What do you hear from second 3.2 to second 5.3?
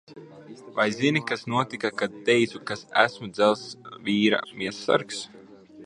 Dzelzs vīra miesassargs?